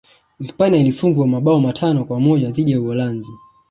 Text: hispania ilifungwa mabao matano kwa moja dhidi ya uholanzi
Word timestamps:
hispania 0.37 0.79
ilifungwa 0.79 1.27
mabao 1.27 1.59
matano 1.59 2.03
kwa 2.05 2.19
moja 2.19 2.51
dhidi 2.51 2.71
ya 2.71 2.81
uholanzi 2.81 3.31